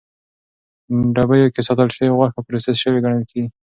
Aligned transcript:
ډبیو 1.15 1.53
کې 1.53 1.61
ساتل 1.67 1.89
شوې 1.95 2.09
غوښه 2.17 2.39
پروسس 2.47 2.75
شوې 2.83 2.99
ګڼل 3.05 3.23
کېږي. 3.31 3.49